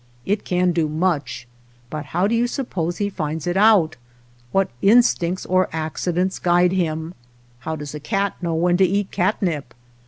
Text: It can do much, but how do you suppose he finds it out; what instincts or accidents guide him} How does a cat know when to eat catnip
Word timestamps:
It 0.25 0.43
can 0.45 0.71
do 0.71 0.89
much, 0.89 1.47
but 1.91 2.05
how 2.05 2.25
do 2.25 2.33
you 2.33 2.47
suppose 2.47 2.97
he 2.97 3.07
finds 3.07 3.45
it 3.45 3.55
out; 3.55 3.97
what 4.51 4.71
instincts 4.81 5.45
or 5.45 5.69
accidents 5.71 6.39
guide 6.39 6.71
him} 6.71 7.13
How 7.59 7.75
does 7.75 7.93
a 7.93 7.99
cat 7.99 8.35
know 8.41 8.55
when 8.55 8.77
to 8.77 8.83
eat 8.83 9.11
catnip 9.11 9.75